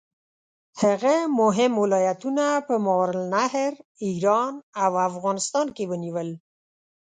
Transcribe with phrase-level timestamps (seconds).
[0.81, 3.73] هغه مهم ولایتونه په ماوراالنهر،
[4.05, 6.29] ایران او افغانستان کې ونیول.